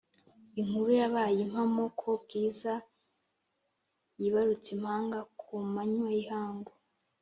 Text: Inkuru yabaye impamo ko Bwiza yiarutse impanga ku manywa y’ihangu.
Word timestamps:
Inkuru 0.61 0.89
yabaye 1.01 1.37
impamo 1.45 1.83
ko 1.99 2.09
Bwiza 2.23 2.73
yiarutse 4.21 4.69
impanga 4.77 5.19
ku 5.39 5.51
manywa 5.73 6.09
y’ihangu. 6.17 6.71